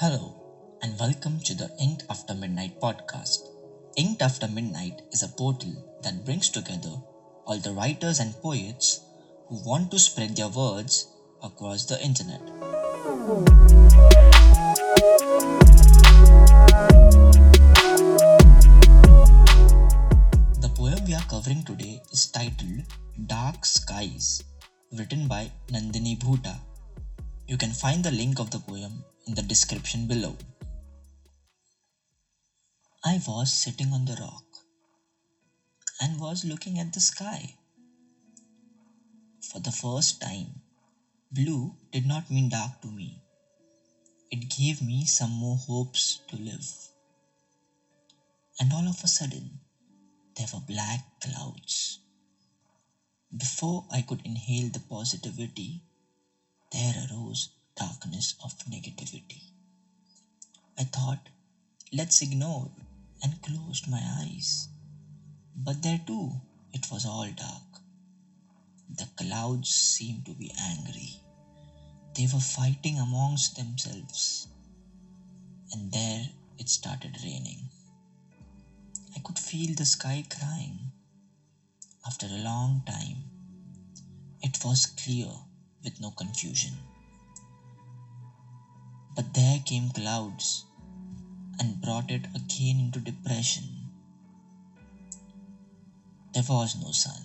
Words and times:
Hello, 0.00 0.32
and 0.80 0.96
welcome 1.00 1.40
to 1.40 1.54
the 1.54 1.68
Inked 1.80 2.04
After 2.08 2.32
Midnight 2.32 2.80
podcast. 2.80 3.48
Inked 3.96 4.22
After 4.22 4.46
Midnight 4.46 5.02
is 5.10 5.24
a 5.24 5.28
portal 5.28 5.72
that 6.04 6.24
brings 6.24 6.50
together 6.50 7.02
all 7.46 7.58
the 7.58 7.72
writers 7.72 8.20
and 8.20 8.32
poets 8.40 9.00
who 9.48 9.56
want 9.66 9.90
to 9.90 9.98
spread 9.98 10.36
their 10.36 10.50
words 10.50 11.08
across 11.42 11.84
the 11.86 12.00
internet. 12.00 12.46
The 20.62 20.70
poem 20.76 21.04
we 21.08 21.14
are 21.14 21.28
covering 21.28 21.64
today 21.64 22.00
is 22.12 22.28
titled 22.28 22.84
Dark 23.26 23.66
Skies, 23.66 24.44
written 24.92 25.26
by 25.26 25.50
Nandini 25.72 26.16
Bhuta. 26.16 26.54
You 27.48 27.56
can 27.56 27.70
find 27.70 28.04
the 28.04 28.12
link 28.12 28.38
of 28.38 28.52
the 28.52 28.60
poem 28.60 29.02
in 29.28 29.34
the 29.34 29.42
description 29.42 30.06
below. 30.06 30.34
I 33.04 33.20
was 33.26 33.52
sitting 33.52 33.92
on 33.92 34.06
the 34.06 34.16
rock 34.18 34.44
and 36.00 36.18
was 36.18 36.46
looking 36.46 36.78
at 36.78 36.94
the 36.94 37.00
sky. 37.00 37.54
For 39.42 39.60
the 39.60 39.70
first 39.70 40.22
time, 40.22 40.62
blue 41.30 41.74
did 41.92 42.06
not 42.06 42.30
mean 42.30 42.48
dark 42.48 42.80
to 42.80 42.88
me. 42.88 43.20
It 44.30 44.48
gave 44.48 44.80
me 44.80 45.04
some 45.04 45.30
more 45.30 45.58
hopes 45.58 46.20
to 46.28 46.36
live. 46.36 46.70
And 48.58 48.72
all 48.72 48.88
of 48.88 49.04
a 49.04 49.08
sudden, 49.08 49.60
there 50.36 50.48
were 50.54 50.60
black 50.60 51.04
clouds. 51.20 51.98
Before 53.36 53.84
I 53.92 54.00
could 54.00 54.24
inhale 54.24 54.70
the 54.70 54.80
positivity, 54.80 55.82
there 56.72 56.94
arose 57.10 57.50
darkness 57.78 58.34
of 58.42 58.52
negativity. 58.70 59.42
I 60.78 60.84
thought, 60.84 61.28
let's 61.92 62.22
ignore, 62.22 62.70
and 63.22 63.40
closed 63.42 63.88
my 63.88 64.02
eyes. 64.20 64.68
But 65.56 65.82
there 65.82 66.00
too, 66.06 66.32
it 66.72 66.86
was 66.90 67.06
all 67.06 67.28
dark. 67.36 67.82
The 68.96 69.06
clouds 69.16 69.68
seemed 69.68 70.24
to 70.26 70.32
be 70.32 70.52
angry. 70.60 71.10
They 72.14 72.26
were 72.32 72.40
fighting 72.40 72.98
amongst 72.98 73.56
themselves. 73.56 74.48
And 75.72 75.92
there 75.92 76.26
it 76.58 76.68
started 76.68 77.16
raining. 77.22 77.60
I 79.14 79.20
could 79.20 79.38
feel 79.38 79.74
the 79.74 79.84
sky 79.84 80.24
crying. 80.28 80.78
After 82.06 82.26
a 82.26 82.42
long 82.42 82.82
time, 82.86 83.18
it 84.42 84.64
was 84.64 84.86
clear 84.86 85.28
with 85.84 86.00
no 86.00 86.10
confusion. 86.10 86.72
But 89.18 89.34
there 89.34 89.58
came 89.58 89.88
clouds 89.90 90.64
and 91.58 91.80
brought 91.80 92.08
it 92.08 92.26
again 92.36 92.78
into 92.78 93.00
depression. 93.00 93.90
There 96.32 96.44
was 96.48 96.76
no 96.80 96.92
sun, 96.92 97.24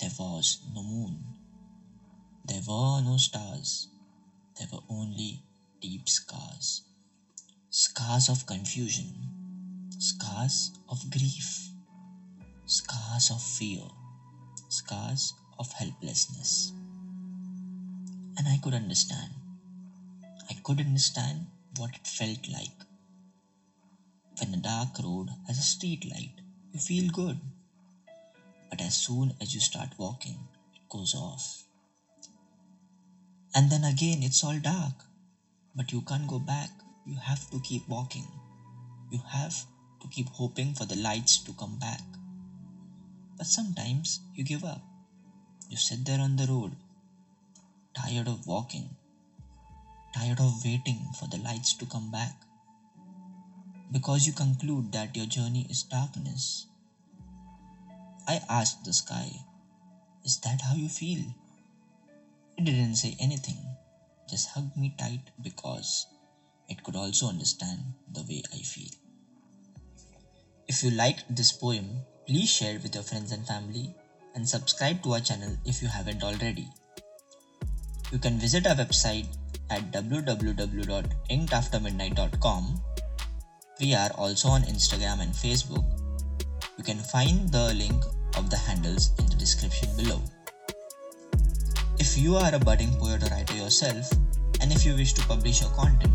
there 0.00 0.14
was 0.18 0.60
no 0.74 0.82
moon, 0.82 1.22
there 2.46 2.62
were 2.66 3.02
no 3.02 3.18
stars, 3.18 3.88
there 4.56 4.66
were 4.72 4.80
only 4.88 5.42
deep 5.82 6.08
scars. 6.08 6.80
Scars 7.68 8.30
of 8.30 8.46
confusion, 8.46 9.12
scars 9.98 10.72
of 10.88 11.10
grief, 11.10 11.68
scars 12.64 13.30
of 13.30 13.42
fear, 13.42 13.84
scars 14.70 15.34
of 15.58 15.70
helplessness. 15.70 16.72
And 18.38 18.48
I 18.48 18.56
could 18.56 18.72
understand. 18.72 19.43
Could 20.64 20.80
understand 20.80 21.46
what 21.76 21.94
it 21.94 22.06
felt 22.06 22.48
like. 22.48 22.78
When 24.38 24.54
a 24.54 24.56
dark 24.56 24.98
road 25.04 25.28
has 25.46 25.58
a 25.58 25.62
street 25.62 26.10
light, 26.10 26.40
you 26.72 26.80
feel 26.80 27.12
good. 27.12 27.38
But 28.70 28.80
as 28.80 28.94
soon 28.94 29.34
as 29.42 29.54
you 29.54 29.60
start 29.60 29.90
walking, 29.98 30.38
it 30.74 30.88
goes 30.88 31.14
off. 31.14 31.64
And 33.54 33.70
then 33.70 33.84
again, 33.84 34.22
it's 34.22 34.42
all 34.42 34.58
dark. 34.58 35.04
But 35.76 35.92
you 35.92 36.00
can't 36.00 36.26
go 36.26 36.38
back. 36.38 36.70
You 37.04 37.16
have 37.16 37.50
to 37.50 37.60
keep 37.60 37.86
walking. 37.86 38.26
You 39.10 39.20
have 39.28 39.66
to 40.00 40.08
keep 40.08 40.30
hoping 40.30 40.72
for 40.72 40.86
the 40.86 40.96
lights 40.96 41.36
to 41.44 41.52
come 41.52 41.78
back. 41.78 42.00
But 43.36 43.46
sometimes 43.46 44.20
you 44.34 44.44
give 44.44 44.64
up. 44.64 44.80
You 45.68 45.76
sit 45.76 46.06
there 46.06 46.20
on 46.20 46.36
the 46.36 46.46
road, 46.46 46.72
tired 47.94 48.28
of 48.28 48.46
walking, 48.46 48.96
tired 50.14 50.38
of 50.38 50.64
waiting 50.64 51.00
for 51.18 51.26
the 51.26 51.38
lights 51.38 51.74
to 51.74 51.86
come 51.86 52.10
back. 52.10 52.34
Because 53.92 54.26
you 54.26 54.32
conclude 54.32 54.92
that 54.92 55.16
your 55.16 55.26
journey 55.26 55.66
is 55.68 55.82
darkness. 55.82 56.66
I 58.28 58.40
asked 58.48 58.84
the 58.84 58.92
sky, 58.92 59.28
Is 60.24 60.38
that 60.40 60.60
how 60.60 60.74
you 60.76 60.88
feel? 60.88 61.24
It 62.56 62.64
didn't 62.64 62.96
say 62.96 63.16
anything, 63.20 63.58
just 64.30 64.50
hugged 64.50 64.76
me 64.76 64.94
tight 64.96 65.30
because 65.42 66.06
it 66.68 66.82
could 66.84 66.96
also 66.96 67.28
understand 67.28 67.80
the 68.12 68.22
way 68.22 68.42
I 68.52 68.58
feel. 68.58 68.90
If 70.68 70.82
you 70.82 70.92
liked 70.92 71.24
this 71.28 71.52
poem, 71.52 72.02
please 72.26 72.48
share 72.48 72.76
it 72.76 72.82
with 72.82 72.94
your 72.94 73.04
friends 73.04 73.32
and 73.32 73.46
family 73.46 73.94
and 74.34 74.48
subscribe 74.48 75.02
to 75.02 75.14
our 75.14 75.20
channel 75.20 75.56
if 75.66 75.82
you 75.82 75.88
haven't 75.88 76.22
already. 76.22 76.68
You 78.12 78.18
can 78.18 78.38
visit 78.38 78.66
our 78.66 78.76
website 78.76 79.26
at 79.74 79.90
www.inkedaftermidnight.com. 79.90 82.80
We 83.80 83.94
are 83.94 84.10
also 84.16 84.48
on 84.48 84.62
Instagram 84.62 85.20
and 85.20 85.32
Facebook. 85.32 85.84
You 86.78 86.84
can 86.84 86.98
find 86.98 87.50
the 87.50 87.74
link 87.74 88.04
of 88.36 88.50
the 88.50 88.56
handles 88.56 89.10
in 89.18 89.26
the 89.26 89.34
description 89.34 89.88
below. 89.96 90.22
If 91.98 92.16
you 92.16 92.36
are 92.36 92.54
a 92.54 92.58
budding 92.58 92.94
poet 93.00 93.24
or 93.24 93.30
writer 93.34 93.54
yourself, 93.54 94.08
and 94.60 94.72
if 94.72 94.84
you 94.84 94.94
wish 94.94 95.12
to 95.14 95.26
publish 95.26 95.60
your 95.60 95.70
content, 95.70 96.12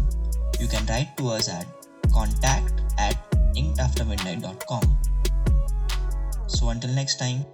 you 0.59 0.67
can 0.67 0.85
write 0.85 1.17
to 1.17 1.29
us 1.29 1.49
at 1.49 1.65
contact 2.13 2.71
at 2.97 3.17
inkedaftermidnight.com. 3.55 4.97
So 6.47 6.69
until 6.69 6.91
next 6.91 7.19
time, 7.19 7.45